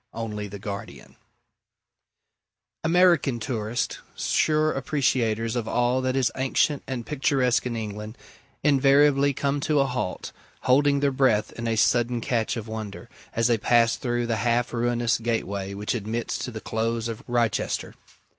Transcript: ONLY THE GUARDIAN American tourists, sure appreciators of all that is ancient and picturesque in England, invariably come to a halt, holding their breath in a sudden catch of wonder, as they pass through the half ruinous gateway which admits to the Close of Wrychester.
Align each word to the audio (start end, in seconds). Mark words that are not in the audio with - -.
ONLY 0.15 0.47
THE 0.47 0.57
GUARDIAN 0.57 1.15
American 2.83 3.39
tourists, 3.39 3.99
sure 4.15 4.71
appreciators 4.71 5.55
of 5.55 5.67
all 5.67 6.01
that 6.01 6.15
is 6.15 6.31
ancient 6.35 6.81
and 6.87 7.05
picturesque 7.05 7.67
in 7.67 7.75
England, 7.75 8.17
invariably 8.63 9.31
come 9.31 9.59
to 9.59 9.79
a 9.79 9.85
halt, 9.85 10.31
holding 10.61 11.01
their 11.01 11.11
breath 11.11 11.51
in 11.51 11.67
a 11.67 11.75
sudden 11.75 12.19
catch 12.19 12.57
of 12.57 12.67
wonder, 12.67 13.09
as 13.35 13.45
they 13.45 13.59
pass 13.59 13.95
through 13.95 14.25
the 14.25 14.37
half 14.37 14.73
ruinous 14.73 15.19
gateway 15.19 15.75
which 15.75 15.93
admits 15.93 16.39
to 16.39 16.49
the 16.49 16.61
Close 16.61 17.07
of 17.07 17.21
Wrychester. 17.27 17.93